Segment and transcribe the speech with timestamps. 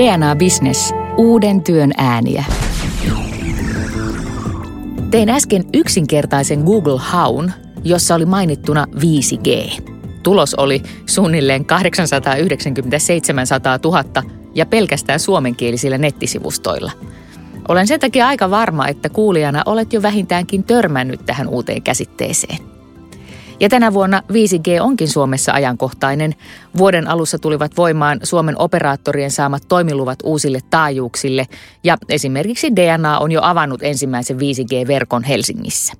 [0.00, 0.94] DNA Business.
[1.16, 2.44] Uuden työn ääniä.
[5.10, 7.52] Tein äsken yksinkertaisen Google Haun,
[7.84, 9.82] jossa oli mainittuna 5G.
[10.22, 13.46] Tulos oli suunnilleen 897
[13.84, 14.04] 000
[14.54, 16.92] ja pelkästään suomenkielisillä nettisivustoilla.
[17.68, 22.69] Olen sen takia aika varma, että kuulijana olet jo vähintäänkin törmännyt tähän uuteen käsitteeseen.
[23.60, 26.34] Ja tänä vuonna 5G onkin Suomessa ajankohtainen.
[26.78, 31.46] Vuoden alussa tulivat voimaan Suomen operaattorien saamat toimiluvat uusille taajuuksille
[31.84, 35.92] ja esimerkiksi DNA on jo avannut ensimmäisen 5G-verkon Helsingissä.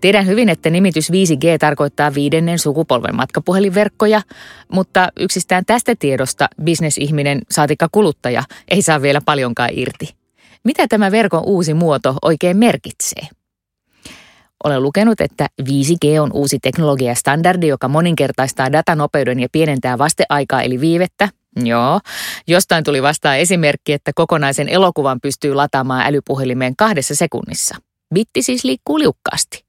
[0.00, 4.22] Tiedän hyvin, että nimitys 5G tarkoittaa viidennen sukupolven matkapuhelinverkkoja,
[4.72, 10.14] mutta yksistään tästä tiedosta bisnesihminen, saatikka kuluttaja, ei saa vielä paljonkaan irti.
[10.64, 13.37] Mitä tämä verkon uusi muoto oikein merkitsee?
[14.64, 20.80] Olen lukenut, että 5G on uusi teknologia standardi, joka moninkertaistaa datanopeuden ja pienentää vasteaikaa eli
[20.80, 21.28] viivettä.
[21.64, 22.00] Joo,
[22.46, 27.76] jostain tuli vastaan esimerkki, että kokonaisen elokuvan pystyy lataamaan älypuhelimeen kahdessa sekunnissa.
[28.14, 29.64] Bitti siis liikkuu liukkaasti.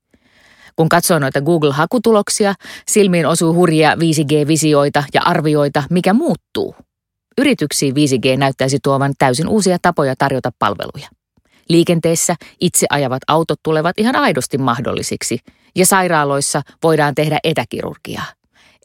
[0.76, 2.54] Kun katsoo noita Google-hakutuloksia,
[2.88, 6.76] silmiin osuu hurjia 5G-visioita ja arvioita, mikä muuttuu.
[7.38, 11.19] Yrityksiin 5G näyttäisi tuovan täysin uusia tapoja tarjota palveluja.
[11.70, 15.40] Liikenteessä itse ajavat autot tulevat ihan aidosti mahdollisiksi
[15.76, 18.26] ja sairaaloissa voidaan tehdä etäkirurgiaa.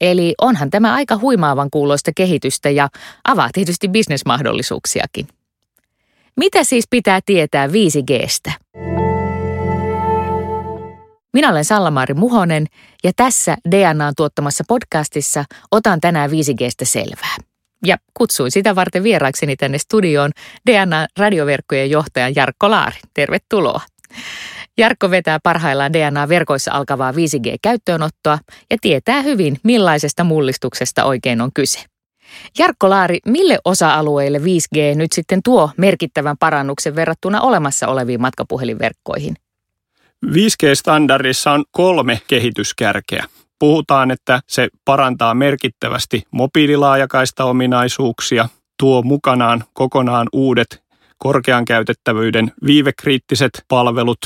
[0.01, 2.89] Eli onhan tämä aika huimaavan kuuloista kehitystä ja
[3.25, 5.29] avaa tietysti bisnesmahdollisuuksiakin.
[6.37, 8.53] Mitä siis pitää tietää 5Gstä?
[11.33, 12.67] Minä olen Sallamaari Muhonen
[13.05, 17.37] ja tässä DNAn tuottamassa podcastissa otan tänään 5Gstä selvää.
[17.87, 20.31] Ja kutsuin sitä varten vieraakseni tänne studioon
[20.71, 22.97] DNA-radioverkkojen johtajan Jarkko Laari.
[23.15, 23.81] Tervetuloa.
[24.79, 28.39] Jarkko vetää parhaillaan DNA-verkoissa alkavaa 5G-käyttöönottoa
[28.71, 31.81] ja tietää hyvin, millaisesta mullistuksesta oikein on kyse.
[32.59, 39.37] Jarkko Laari, mille osa-alueille 5G nyt sitten tuo merkittävän parannuksen verrattuna olemassa oleviin matkapuhelinverkkoihin?
[40.27, 43.25] 5G-standardissa on kolme kehityskärkeä.
[43.59, 48.49] Puhutaan, että se parantaa merkittävästi mobiililaajakaista ominaisuuksia,
[48.79, 50.85] tuo mukanaan kokonaan uudet
[51.19, 54.19] korkean käytettävyyden viivekriittiset palvelut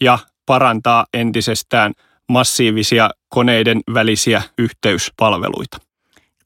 [0.00, 1.92] ja parantaa entisestään
[2.28, 5.78] massiivisia koneiden välisiä yhteyspalveluita.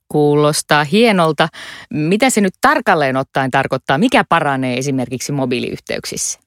[0.09, 1.49] Kuulostaa hienolta.
[1.91, 3.99] Mitä se nyt tarkalleen ottaen tarkoittaa?
[3.99, 6.46] Mikä paranee esimerkiksi mobiiliyhteyksissä?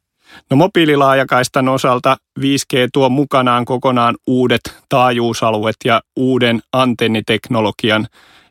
[0.49, 8.07] No mobiililaajakaistan osalta 5G tuo mukanaan kokonaan uudet taajuusalueet ja uuden antenniteknologian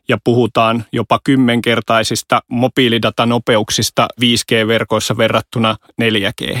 [0.09, 6.59] ja puhutaan jopa kymmenkertaisista mobiilidatanopeuksista 5G-verkoissa verrattuna 4G.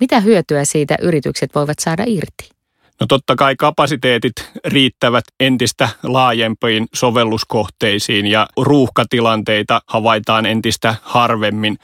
[0.00, 2.54] Mitä hyötyä siitä yritykset voivat saada irti?
[3.00, 4.32] No totta kai kapasiteetit
[4.64, 11.76] riittävät entistä laajempiin sovelluskohteisiin ja ruuhkatilanteita havaitaan entistä harvemmin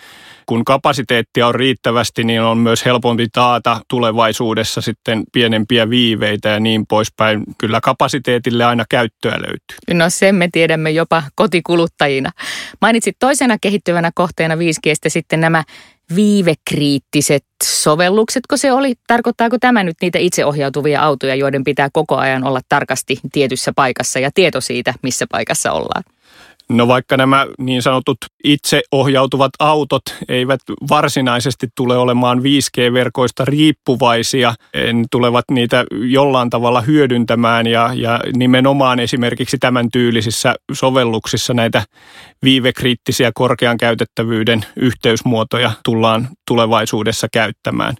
[0.50, 6.86] kun kapasiteettia on riittävästi, niin on myös helpompi taata tulevaisuudessa sitten pienempiä viiveitä ja niin
[6.86, 7.42] poispäin.
[7.58, 9.94] Kyllä kapasiteetille aina käyttöä löytyy.
[9.94, 12.30] No sen me tiedämme jopa kotikuluttajina.
[12.80, 15.64] Mainitsit toisena kehittyvänä kohteena 5G sitten nämä
[16.14, 18.94] viivekriittiset sovellukset, kun se oli?
[19.06, 24.30] Tarkoittaako tämä nyt niitä itseohjautuvia autoja, joiden pitää koko ajan olla tarkasti tietyssä paikassa ja
[24.34, 26.02] tieto siitä, missä paikassa ollaan?
[26.70, 30.60] No vaikka nämä niin sanotut itseohjautuvat autot eivät
[30.90, 39.58] varsinaisesti tule olemaan 5G-verkoista riippuvaisia, en tulevat niitä jollain tavalla hyödyntämään ja, ja nimenomaan esimerkiksi
[39.58, 41.82] tämän tyylisissä sovelluksissa näitä
[42.42, 47.94] viivekriittisiä korkean käytettävyyden yhteysmuotoja tullaan tulevaisuudessa käyttämään.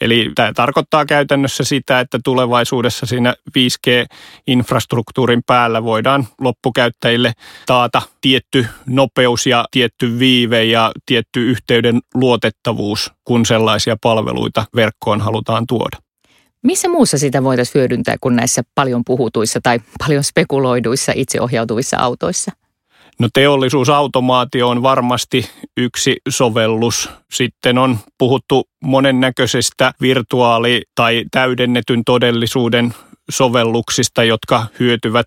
[0.00, 7.32] Eli tämä tarkoittaa käytännössä sitä, että tulevaisuudessa siinä 5G-infrastruktuurin päällä voidaan loppukäyttäjille
[7.66, 15.66] taata tietty nopeus ja tietty viive ja tietty yhteyden luotettavuus, kun sellaisia palveluita verkkoon halutaan
[15.66, 15.96] tuoda.
[16.62, 22.52] Missä muussa sitä voitaisiin hyödyntää kuin näissä paljon puhutuissa tai paljon spekuloiduissa itseohjautuvissa autoissa?
[23.18, 27.10] No teollisuusautomaatio on varmasti yksi sovellus.
[27.32, 32.94] Sitten on puhuttu monennäköisestä virtuaali- tai täydennetyn todellisuuden
[33.30, 35.26] sovelluksista, jotka hyötyvät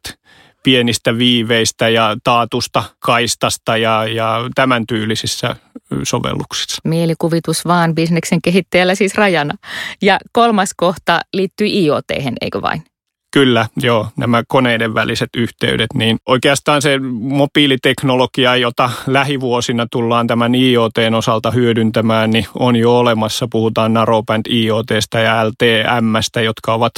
[0.63, 5.55] pienistä viiveistä ja taatusta kaistasta ja, ja tämän tyylisissä
[6.03, 6.81] sovelluksissa.
[6.83, 9.53] Mielikuvitus vaan bisneksen kehittäjällä siis rajana.
[10.01, 12.05] Ja kolmas kohta liittyy IoT,
[12.41, 12.83] eikö vain?
[13.31, 21.13] Kyllä, joo, nämä koneiden väliset yhteydet, niin oikeastaan se mobiiliteknologia, jota lähivuosina tullaan tämän IoTn
[21.13, 23.47] osalta hyödyntämään, niin on jo olemassa.
[23.51, 26.93] Puhutaan Narrowband IoTstä ja LTMstä, jotka ovat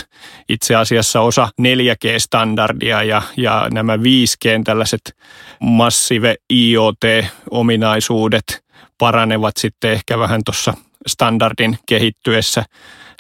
[0.50, 5.16] itse asiassa osa 4G-standardia ja, ja nämä 5G tällaiset
[5.60, 8.64] massive IoT-ominaisuudet
[8.98, 10.74] paranevat sitten ehkä vähän tuossa
[11.08, 12.64] standardin kehittyessä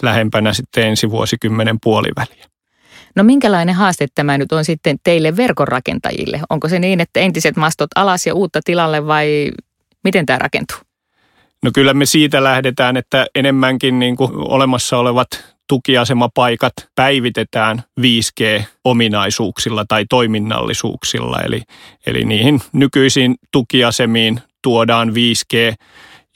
[0.01, 2.49] lähempänä sitten ensi vuosikymmenen puoliväliä.
[3.15, 6.39] No minkälainen haaste tämä nyt on sitten teille verkonrakentajille?
[6.49, 9.51] Onko se niin, että entiset mastot alas ja uutta tilalle vai
[10.03, 10.77] miten tämä rakentuu?
[11.63, 15.27] No kyllä me siitä lähdetään, että enemmänkin niin kuin olemassa olevat
[15.67, 21.39] tukiasemapaikat päivitetään 5G-ominaisuuksilla tai toiminnallisuuksilla.
[21.39, 21.61] Eli,
[22.07, 25.75] eli niihin nykyisiin tukiasemiin tuodaan 5G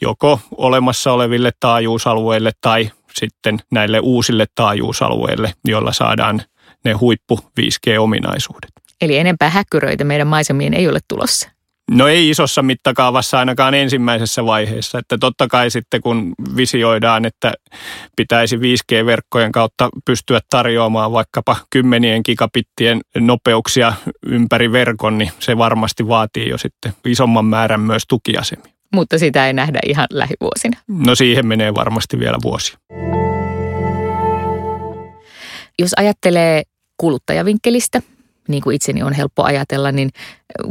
[0.01, 6.41] joko olemassa oleville taajuusalueille tai sitten näille uusille taajuusalueille, joilla saadaan
[6.85, 8.71] ne huippu 5G-ominaisuudet.
[9.01, 11.49] Eli enempää häkkyröitä meidän maisemiin ei ole tulossa.
[11.91, 17.53] No ei isossa mittakaavassa ainakaan ensimmäisessä vaiheessa, että totta kai sitten kun visioidaan, että
[18.15, 23.93] pitäisi 5G-verkkojen kautta pystyä tarjoamaan vaikkapa kymmenien gigabittien nopeuksia
[24.25, 28.73] ympäri verkon, niin se varmasti vaatii jo sitten isomman määrän myös tukiasemia.
[28.93, 30.77] Mutta sitä ei nähdä ihan lähivuosina.
[30.87, 32.77] No siihen menee varmasti vielä vuosia.
[35.79, 36.63] Jos ajattelee
[37.03, 38.01] kuluttajavinkkelistä,
[38.47, 40.09] niin kuin itseni on helppo ajatella, niin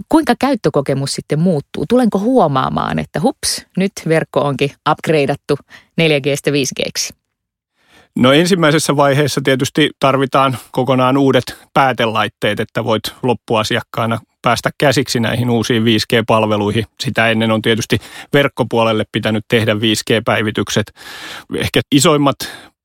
[0.09, 1.85] kuinka käyttökokemus sitten muuttuu?
[1.89, 5.57] Tulenko huomaamaan, että hups, nyt verkko onkin upgradeattu
[6.01, 7.17] 4Gstä 5Gksi?
[8.17, 15.83] No ensimmäisessä vaiheessa tietysti tarvitaan kokonaan uudet päätelaitteet, että voit loppuasiakkaana päästä käsiksi näihin uusiin
[15.83, 16.85] 5G-palveluihin.
[17.01, 17.99] Sitä ennen on tietysti
[18.33, 20.93] verkkopuolelle pitänyt tehdä 5G-päivitykset.
[21.57, 22.37] Ehkä isoimmat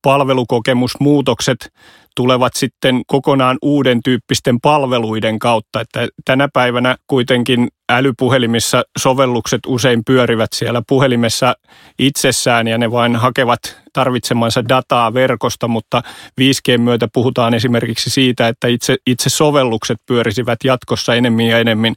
[0.02, 1.72] palvelukokemusmuutokset
[2.18, 5.80] tulevat sitten kokonaan uuden tyyppisten palveluiden kautta.
[5.80, 11.54] Että tänä päivänä kuitenkin älypuhelimissa sovellukset usein pyörivät siellä puhelimessa
[11.98, 13.60] itsessään ja ne vain hakevat
[13.92, 16.02] tarvitsemansa dataa verkosta, mutta
[16.40, 21.94] 5G myötä puhutaan esimerkiksi siitä, että itse, itse sovellukset pyörisivät jatkossa enemmän ja enemmän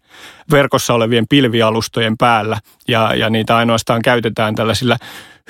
[0.51, 2.57] verkossa olevien pilvialustojen päällä
[2.87, 4.97] ja, ja niitä ainoastaan käytetään tällaisilla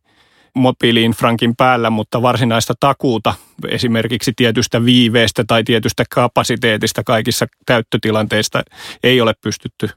[0.55, 3.33] mobiiliinfrankin päällä, mutta varsinaista takuuta
[3.67, 8.63] esimerkiksi tietystä viiveestä tai tietystä kapasiteetista kaikissa täyttötilanteista
[9.03, 9.89] ei ole pystytty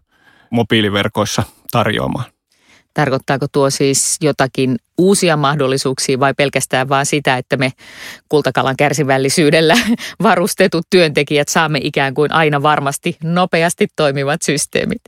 [0.51, 2.25] mobiiliverkoissa tarjoamaan.
[2.95, 7.73] Tarkoittaako tuo siis jotakin uusia mahdollisuuksia vai pelkästään vaan sitä, että me
[8.29, 9.77] kultakalan kärsivällisyydellä
[10.23, 15.03] varustetut työntekijät saamme ikään kuin aina varmasti nopeasti toimivat systeemit?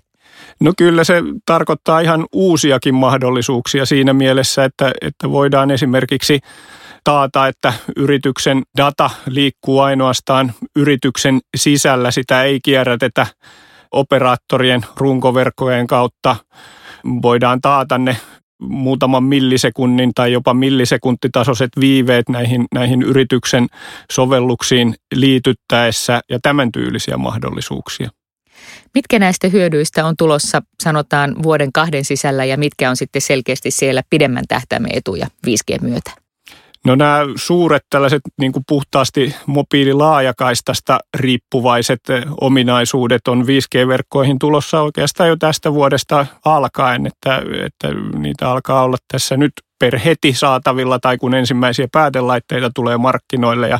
[0.60, 6.40] No kyllä se tarkoittaa ihan uusiakin mahdollisuuksia siinä mielessä, että, että voidaan esimerkiksi
[7.04, 12.11] taata, että yrityksen data liikkuu ainoastaan yrityksen sisällä.
[12.11, 13.26] Sitä ei kierrätetä
[13.92, 16.37] operaattorien runkoverkkojen kautta.
[17.23, 18.16] Voidaan taata ne
[18.61, 23.66] muutaman millisekunnin tai jopa millisekuntitasoiset viiveet näihin, näihin yrityksen
[24.12, 28.11] sovelluksiin liityttäessä ja tämän tyylisiä mahdollisuuksia.
[28.95, 34.02] Mitkä näistä hyödyistä on tulossa, sanotaan, vuoden kahden sisällä ja mitkä on sitten selkeästi siellä
[34.11, 36.29] pidemmän tähtäimen etuja 5G myötä?
[36.87, 42.00] No nämä suuret tällaiset niin kuin puhtaasti mobiililaajakaistasta riippuvaiset
[42.40, 49.37] ominaisuudet on 5G-verkkoihin tulossa oikeastaan jo tästä vuodesta alkaen, että, että niitä alkaa olla tässä
[49.37, 53.78] nyt per heti saatavilla tai kun ensimmäisiä päätelaitteita tulee markkinoille ja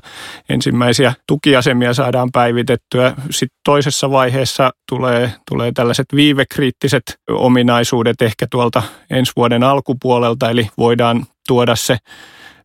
[0.49, 3.14] ensimmäisiä tukiasemia saadaan päivitettyä.
[3.30, 11.26] Sitten toisessa vaiheessa tulee, tulee tällaiset viivekriittiset ominaisuudet ehkä tuolta ensi vuoden alkupuolelta, eli voidaan
[11.49, 11.97] tuoda se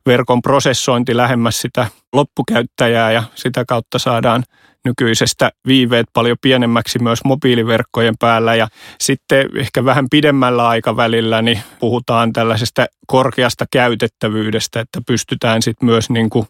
[0.05, 4.43] verkon prosessointi lähemmäs sitä loppukäyttäjää ja sitä kautta saadaan
[4.85, 8.55] nykyisestä viiveet paljon pienemmäksi myös mobiiliverkkojen päällä.
[8.55, 8.67] Ja
[9.01, 16.29] sitten ehkä vähän pidemmällä aikavälillä niin puhutaan tällaisesta korkeasta käytettävyydestä, että pystytään sitten myös niin
[16.29, 16.47] kuin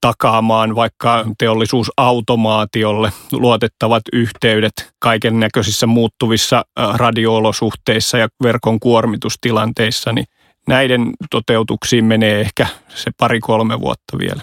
[0.00, 6.64] takaamaan vaikka teollisuusautomaatiolle luotettavat yhteydet kaiken näköisissä muuttuvissa
[6.94, 10.26] radioolosuhteissa ja verkon kuormitustilanteissa, niin
[10.70, 14.42] näiden toteutuksiin menee ehkä se pari-kolme vuotta vielä.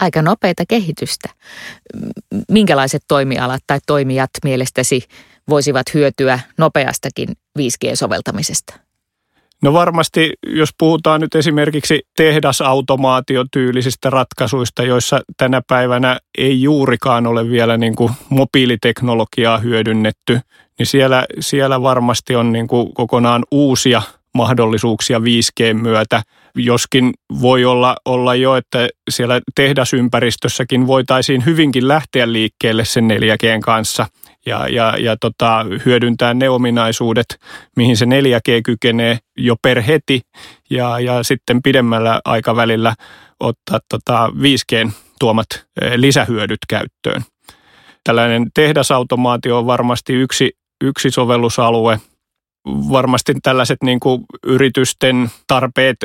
[0.00, 1.28] Aika nopeita kehitystä.
[2.48, 5.02] Minkälaiset toimialat tai toimijat mielestäsi
[5.48, 8.80] voisivat hyötyä nopeastakin 5G-soveltamisesta?
[9.62, 17.76] No varmasti, jos puhutaan nyt esimerkiksi tehdasautomaatiotyylisistä ratkaisuista, joissa tänä päivänä ei juurikaan ole vielä
[17.76, 20.40] niin kuin mobiiliteknologiaa hyödynnetty,
[20.78, 24.02] niin siellä, siellä varmasti on niin kuin kokonaan uusia
[24.34, 26.22] mahdollisuuksia 5G myötä.
[26.54, 34.06] Joskin voi olla, olla jo, että siellä tehdasympäristössäkin voitaisiin hyvinkin lähteä liikkeelle sen 4G kanssa
[34.46, 37.26] ja, ja, ja tota, hyödyntää ne ominaisuudet,
[37.76, 40.20] mihin se 4G kykenee jo per heti
[40.70, 42.94] ja, ja sitten pidemmällä aikavälillä
[43.40, 45.46] ottaa tota 5G tuomat
[45.82, 47.22] eh, lisähyödyt käyttöön.
[48.04, 50.50] Tällainen tehdasautomaatio on varmasti yksi,
[50.84, 52.00] yksi sovellusalue–
[52.66, 55.96] varmasti tällaiset niin kuin yritysten tarpeet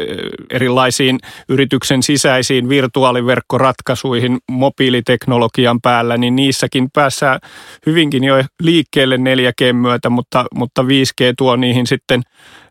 [0.50, 1.20] erilaisiin
[1.50, 7.40] yrityksen sisäisiin virtuaaliverkkoratkaisuihin mobiiliteknologian päällä, niin niissäkin päässään
[7.86, 12.22] hyvinkin jo liikkeelle 4G myötä, mutta, mutta 5G tuo niihin sitten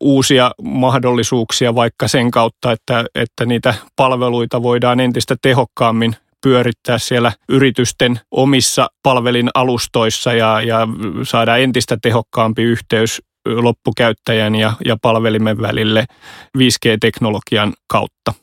[0.01, 8.21] uusia mahdollisuuksia vaikka sen kautta, että, että niitä palveluita voidaan entistä tehokkaammin pyörittää siellä yritysten
[8.31, 10.89] omissa palvelin alustoissa ja, ja
[11.23, 16.05] saada entistä tehokkaampi yhteys loppukäyttäjän ja, ja palvelimen välille
[16.59, 18.35] 5G-teknologian kautta.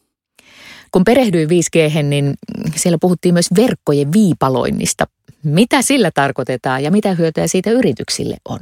[0.91, 2.33] Kun perehdyin 5G, niin
[2.75, 5.05] siellä puhuttiin myös verkkojen viipaloinnista.
[5.43, 8.59] Mitä sillä tarkoitetaan ja mitä hyötyä siitä yrityksille on?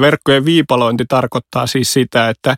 [0.00, 2.56] Verkkojen viipalointi tarkoittaa siis sitä, että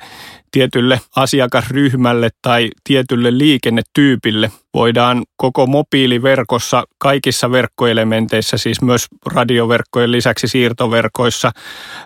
[0.51, 11.53] tietylle asiakasryhmälle tai tietylle liikennetyypille voidaan koko mobiiliverkossa kaikissa verkkoelementeissä, siis myös radioverkkojen lisäksi siirtoverkoissa,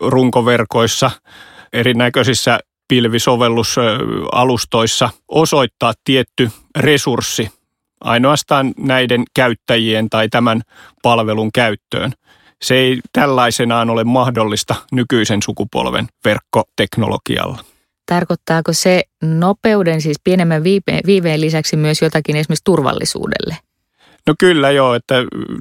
[0.00, 1.10] runkoverkoissa,
[1.72, 2.58] erinäköisissä
[2.88, 7.50] pilvisovellusalustoissa osoittaa tietty resurssi
[8.00, 10.62] ainoastaan näiden käyttäjien tai tämän
[11.02, 12.12] palvelun käyttöön.
[12.62, 17.64] Se ei tällaisenaan ole mahdollista nykyisen sukupolven verkkoteknologialla.
[18.06, 20.64] Tarkoittaako se nopeuden, siis pienemmän
[21.06, 23.56] viiveen lisäksi myös jotakin esimerkiksi turvallisuudelle?
[24.26, 25.14] No kyllä joo, että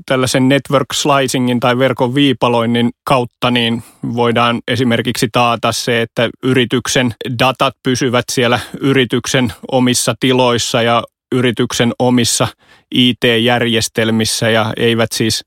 [0.05, 3.83] tällaisen network slicingin tai verkon viipaloinnin kautta niin
[4.15, 12.47] voidaan esimerkiksi taata se, että yrityksen datat pysyvät siellä yrityksen omissa tiloissa ja yrityksen omissa
[12.91, 15.45] IT-järjestelmissä ja eivät siis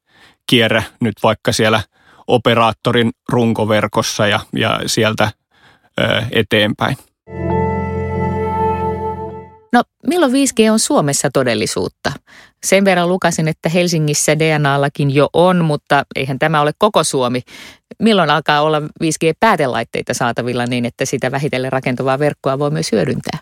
[0.51, 1.83] kierrä nyt vaikka siellä
[2.27, 5.31] operaattorin runkoverkossa ja, ja sieltä
[6.01, 6.97] ö, eteenpäin.
[9.73, 12.13] No milloin 5G on Suomessa todellisuutta?
[12.65, 17.41] Sen verran lukasin, että Helsingissä DNAllakin jo on, mutta eihän tämä ole koko Suomi.
[17.99, 23.39] Milloin alkaa olla 5G-päätelaitteita saatavilla niin, että sitä vähitellen rakentavaa verkkoa voi myös hyödyntää?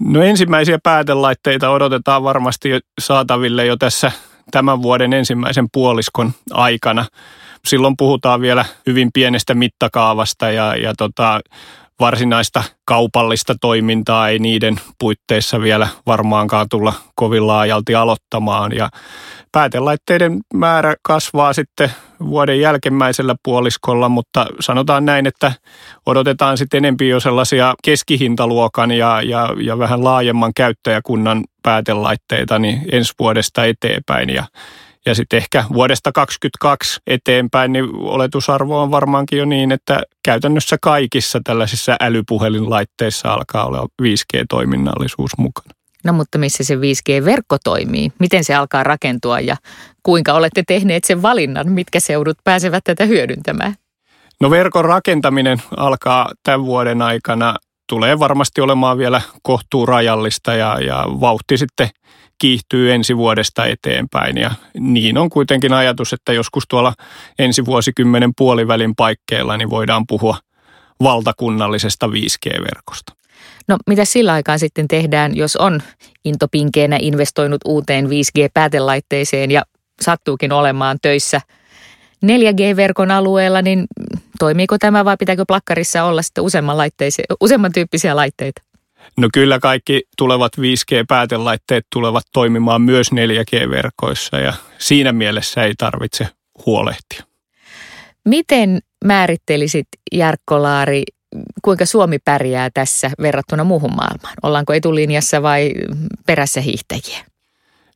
[0.00, 2.68] No ensimmäisiä päätelaitteita odotetaan varmasti
[3.00, 4.12] saataville jo tässä
[4.50, 7.06] tämän vuoden ensimmäisen puoliskon aikana.
[7.64, 11.40] Silloin puhutaan vielä hyvin pienestä mittakaavasta ja, ja tota,
[12.00, 18.72] varsinaista kaupallista toimintaa ei niiden puitteissa vielä varmaankaan tulla kovin laajalti aloittamaan.
[18.72, 18.90] Ja
[19.52, 25.52] päätelaitteiden määrä kasvaa sitten vuoden jälkimmäisellä puoliskolla, mutta sanotaan näin, että
[26.06, 33.12] odotetaan sitten enempi jo sellaisia keskihintaluokan ja, ja, ja vähän laajemman käyttäjäkunnan päätelaitteita niin ensi
[33.18, 34.30] vuodesta eteenpäin.
[34.30, 34.44] Ja
[35.06, 41.40] ja sitten ehkä vuodesta 2022 eteenpäin, niin oletusarvo on varmaankin jo niin, että käytännössä kaikissa
[41.44, 45.70] tällaisissa älypuhelinlaitteissa alkaa olla 5G-toiminnallisuus mukana.
[46.04, 48.12] No mutta missä se 5G-verkko toimii?
[48.18, 49.56] Miten se alkaa rakentua ja
[50.02, 51.72] kuinka olette tehneet sen valinnan?
[51.72, 53.74] Mitkä seudut pääsevät tätä hyödyntämään?
[54.40, 57.56] No verkon rakentaminen alkaa tämän vuoden aikana.
[57.88, 61.88] Tulee varmasti olemaan vielä kohtuu rajallista ja, ja vauhti sitten
[62.38, 64.38] kiihtyy ensi vuodesta eteenpäin.
[64.38, 66.94] Ja niin on kuitenkin ajatus, että joskus tuolla
[67.38, 70.36] ensi vuosikymmenen puolivälin paikkeilla niin voidaan puhua
[71.02, 73.12] valtakunnallisesta 5G-verkosta.
[73.68, 75.82] No mitä sillä aikaa sitten tehdään, jos on
[76.24, 79.62] intopinkeenä investoinut uuteen 5G-päätelaitteeseen ja
[80.00, 81.40] sattuukin olemaan töissä
[82.26, 83.86] 4G-verkon alueella, niin
[84.38, 86.76] toimiiko tämä vai pitääkö plakkarissa olla sitten useamman,
[87.40, 88.62] useamman tyyppisiä laitteita?
[89.16, 96.28] No kyllä kaikki tulevat 5G-päätelaitteet tulevat toimimaan myös 4G-verkoissa ja siinä mielessä ei tarvitse
[96.66, 97.22] huolehtia.
[98.24, 101.02] Miten määrittelisit Jarkko Laari,
[101.62, 104.34] kuinka Suomi pärjää tässä verrattuna muuhun maailmaan?
[104.42, 105.72] Ollaanko etulinjassa vai
[106.26, 107.24] perässä hiihtäjiä?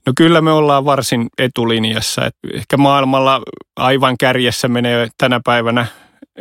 [0.07, 2.31] No kyllä me ollaan varsin etulinjassa.
[2.55, 3.43] Ehkä maailmalla
[3.77, 5.87] aivan kärjessä menee tänä päivänä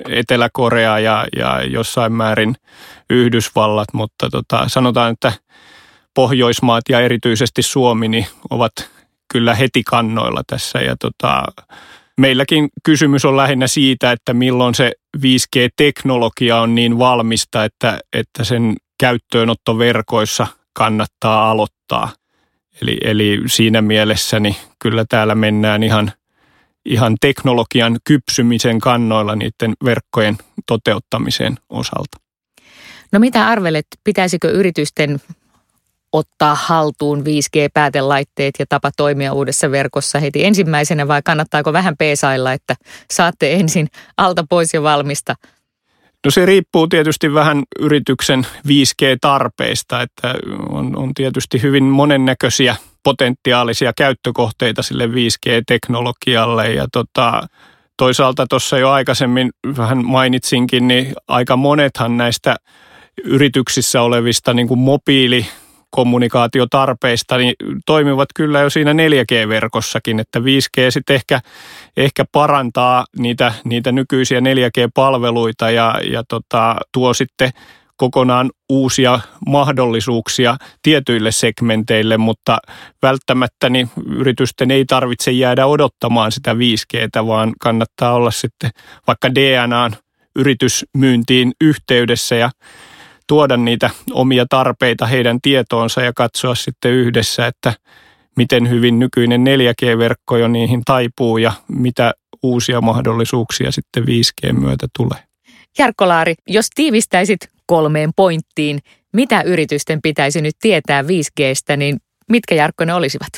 [0.09, 2.55] Etelä-Korea ja, ja jossain määrin
[3.09, 5.33] Yhdysvallat, mutta tota, sanotaan, että
[6.13, 8.71] Pohjoismaat ja erityisesti Suomi niin ovat
[9.33, 11.43] kyllä heti kannoilla tässä ja tota,
[12.17, 18.75] meilläkin kysymys on lähinnä siitä, että milloin se 5G-teknologia on niin valmista, että, että sen
[19.00, 22.09] käyttöönotto verkoissa kannattaa aloittaa.
[22.81, 26.11] Eli, eli siinä mielessä niin kyllä täällä mennään ihan,
[26.85, 32.17] ihan teknologian kypsymisen kannoilla niiden verkkojen toteuttamisen osalta.
[33.11, 35.21] No mitä arvelet, pitäisikö yritysten
[36.11, 42.75] ottaa haltuun 5G-päätelaitteet ja tapa toimia uudessa verkossa heti ensimmäisenä vai kannattaako vähän peesailla, että
[43.11, 45.35] saatte ensin alta pois ja valmista?
[46.25, 50.35] No se riippuu tietysti vähän yrityksen 5G-tarpeista, että
[50.69, 57.48] on, on tietysti hyvin monennäköisiä potentiaalisia käyttökohteita sille 5G-teknologialle ja tota,
[57.98, 62.55] toisaalta tuossa jo aikaisemmin vähän mainitsinkin, niin aika monethan näistä
[63.24, 65.46] yrityksissä olevista niin kuin mobiili
[65.89, 67.53] kommunikaatiotarpeista, niin
[67.86, 71.41] toimivat kyllä jo siinä 4G-verkossakin, että 5G sitten ehkä,
[71.98, 77.50] ehkä parantaa niitä, niitä nykyisiä 4G-palveluita ja, ja tota, tuo sitten
[78.01, 82.58] kokonaan uusia mahdollisuuksia tietyille segmenteille, mutta
[83.01, 88.70] välttämättä niin yritysten ei tarvitse jäädä odottamaan sitä 5Gtä, vaan kannattaa olla sitten
[89.08, 89.91] vaikka DNAn
[90.36, 92.50] yritysmyyntiin yhteydessä ja
[93.27, 97.74] tuoda niitä omia tarpeita heidän tietoonsa ja katsoa sitten yhdessä, että
[98.38, 105.20] miten hyvin nykyinen 4G-verkko jo niihin taipuu ja mitä uusia mahdollisuuksia sitten 5G myötä tulee.
[105.79, 107.39] Jarkko Laari, jos tiivistäisit
[107.72, 108.80] kolmeen pointtiin,
[109.13, 111.98] mitä yritysten pitäisi nyt tietää 5Gstä, niin
[112.30, 113.30] mitkä Jarkko ne olisivat?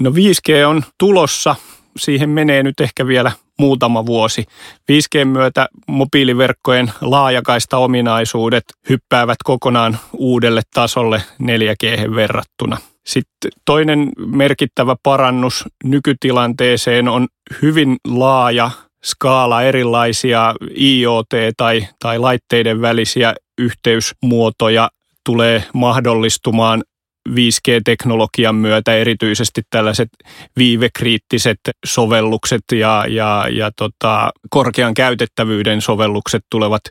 [0.00, 1.56] No 5G on tulossa.
[1.96, 4.44] Siihen menee nyt ehkä vielä muutama vuosi.
[4.92, 12.76] 5G myötä mobiiliverkkojen laajakaista ominaisuudet hyppäävät kokonaan uudelle tasolle 4G verrattuna.
[13.06, 17.28] Sitten toinen merkittävä parannus nykytilanteeseen on
[17.62, 18.70] hyvin laaja
[19.04, 24.90] skaala erilaisia IoT- tai, tai laitteiden välisiä yhteysmuotoja
[25.24, 26.82] tulee mahdollistumaan
[27.30, 30.08] 5G-teknologian myötä erityisesti tällaiset
[30.56, 36.82] viivekriittiset sovellukset ja, ja, ja tota, korkean käytettävyyden sovellukset tulevat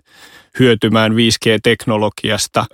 [0.60, 2.66] hyötymään 5G-teknologiasta.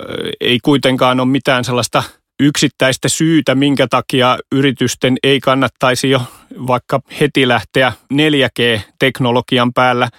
[0.41, 2.03] Ei kuitenkaan ole mitään sellaista
[2.39, 6.21] yksittäistä syytä, minkä takia yritysten ei kannattaisi jo
[6.67, 10.09] vaikka heti lähteä 4G-teknologian päällä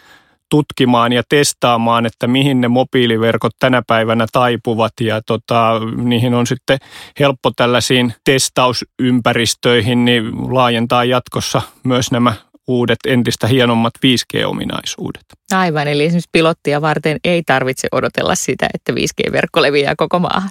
[0.50, 6.78] tutkimaan ja testaamaan, että mihin ne mobiiliverkot tänä päivänä taipuvat ja tota, niihin on sitten
[7.20, 12.34] helppo tällaisiin testausympäristöihin niin laajentaa jatkossa myös nämä
[12.68, 15.24] uudet entistä hienommat 5G-ominaisuudet.
[15.52, 20.50] Aivan, eli esimerkiksi pilottia varten ei tarvitse odotella sitä, että 5G-verkko leviää koko maahan.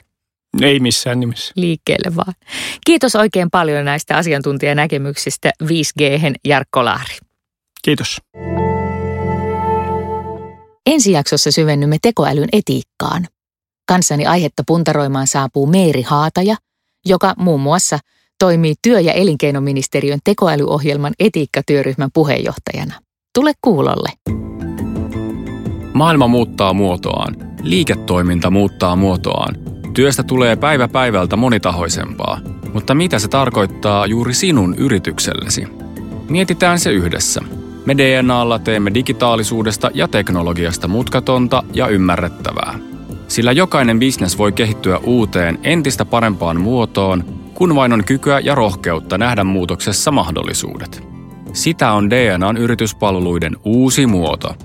[0.62, 1.54] Ei missään nimessä.
[1.56, 2.34] Liikkeelle vaan.
[2.86, 7.18] Kiitos oikein paljon näistä asiantuntijanäkemyksistä 5G-hen Jarkko Lahri.
[7.82, 8.18] Kiitos.
[10.86, 13.28] Ensi jaksossa syvennymme tekoälyn etiikkaan.
[13.88, 16.56] Kanssani aihetta puntaroimaan saapuu Meeri Haataja,
[17.06, 18.00] joka muun muassa
[18.40, 22.94] toimii työ- ja elinkeinoministeriön tekoälyohjelman etiikkatyöryhmän puheenjohtajana.
[23.36, 24.10] Tule kuulolle.
[25.94, 27.36] Maailma muuttaa muotoaan.
[27.62, 29.69] Liiketoiminta muuttaa muotoaan.
[30.00, 32.40] Työstä tulee päivä päivältä monitahoisempaa.
[32.74, 35.68] Mutta mitä se tarkoittaa juuri sinun yrityksellesi?
[36.30, 37.42] Mietitään se yhdessä–
[37.86, 42.80] me DNAlla teemme digitaalisuudesta ja teknologiasta mutkatonta ja ymmärrettävää.
[43.28, 49.18] Sillä jokainen bisnes voi kehittyä uuteen entistä parempaan muotoon, kun vain on kykyä ja rohkeutta
[49.18, 51.04] nähdä muutoksessa mahdollisuudet.
[51.54, 54.56] Sitä on DNAn yrityspalveluiden uusi muoto.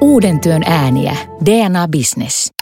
[0.00, 1.16] Uuden työn ääniä.
[1.44, 2.55] DNA Business.